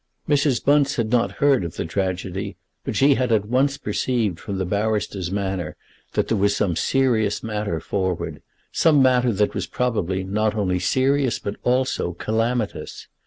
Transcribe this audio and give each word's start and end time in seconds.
Mrs. 0.27 0.65
Bunce 0.65 0.95
had 0.95 1.11
not 1.11 1.33
heard 1.33 1.63
of 1.63 1.75
the 1.75 1.85
tragedy, 1.85 2.57
but 2.83 2.95
she 2.95 3.13
had 3.13 3.31
at 3.31 3.45
once 3.45 3.77
perceived 3.77 4.39
from 4.39 4.57
the 4.57 4.65
barrister's 4.65 5.29
manner 5.29 5.75
that 6.13 6.27
there 6.27 6.39
was 6.39 6.55
some 6.55 6.75
serious 6.75 7.43
matter 7.43 7.79
forward, 7.79 8.41
some 8.71 8.99
matter 9.03 9.31
that 9.31 9.53
was 9.53 9.67
probably 9.67 10.23
not 10.23 10.55
only 10.55 10.79
serious, 10.79 11.37
but 11.37 11.55
also 11.61 12.13
calamitous. 12.13 13.09